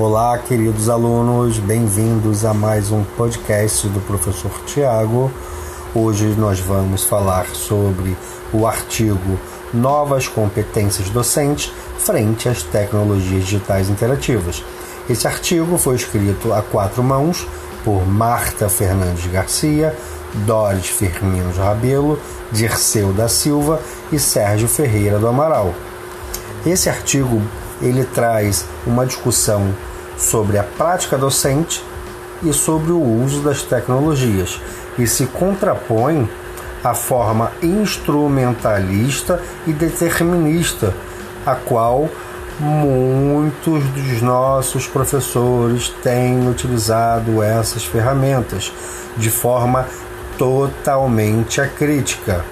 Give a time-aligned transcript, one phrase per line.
[0.00, 5.28] Olá, queridos alunos, bem-vindos a mais um podcast do professor Tiago.
[5.92, 8.16] Hoje nós vamos falar sobre
[8.52, 9.36] o artigo
[9.74, 14.64] Novas competências docentes frente às tecnologias digitais interativas.
[15.10, 17.44] Esse artigo foi escrito a quatro mãos
[17.84, 19.96] por Marta Fernandes Garcia,
[20.46, 22.20] Doris Firmino Rabelo,
[22.52, 23.80] Dirceu da Silva
[24.12, 25.74] e Sérgio Ferreira do Amaral.
[26.66, 27.40] Esse artigo
[27.80, 29.72] ele traz uma discussão
[30.16, 31.82] sobre a prática docente
[32.42, 34.60] e sobre o uso das tecnologias
[34.98, 36.28] e se contrapõe
[36.82, 40.94] à forma instrumentalista e determinista
[41.46, 42.08] a qual
[42.58, 48.72] muitos dos nossos professores têm utilizado essas ferramentas
[49.16, 49.86] de forma
[50.36, 52.44] totalmente acrítica.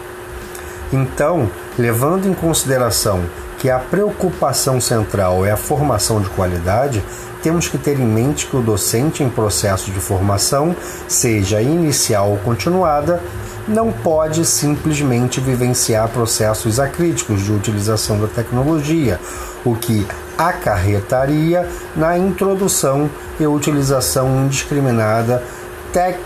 [0.93, 3.25] Então, levando em consideração
[3.59, 7.03] que a preocupação central é a formação de qualidade,
[7.43, 10.75] temos que ter em mente que o docente em processo de formação,
[11.09, 13.23] seja inicial ou continuada,
[13.69, 19.19] não pode simplesmente vivenciar processos acríticos de utilização da tecnologia,
[19.65, 20.07] o que
[20.39, 23.11] acarretaria na introdução
[23.41, 25.43] e utilização indiscriminada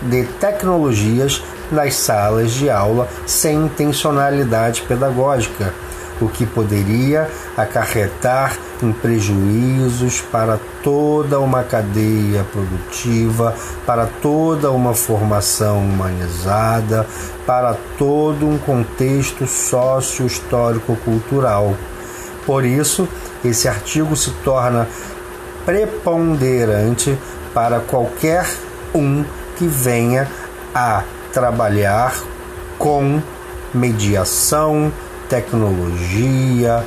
[0.01, 5.73] de tecnologias nas salas de aula sem intencionalidade pedagógica
[6.25, 7.27] o que poderia
[7.57, 13.55] acarretar em prejuízos para toda uma cadeia produtiva,
[13.85, 17.07] para toda uma formação humanizada,
[17.45, 21.75] para todo um contexto sócio-histórico-cultural.
[22.45, 23.07] Por isso,
[23.43, 24.87] esse artigo se torna
[25.65, 27.17] preponderante
[27.53, 28.47] para qualquer
[28.93, 29.23] um
[29.57, 30.27] que venha
[30.73, 32.15] a trabalhar
[32.77, 33.21] com
[33.73, 34.91] mediação,
[35.31, 36.85] tecnologia,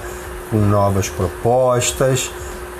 [0.51, 2.31] com novas propostas,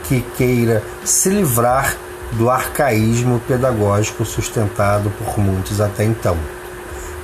[0.05, 1.97] que queira se livrar
[2.33, 6.37] do arcaísmo pedagógico sustentado por muitos até então.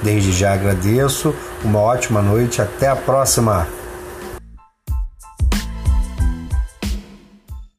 [0.02, 3.79] Desde já agradeço, uma ótima noite, até a próxima!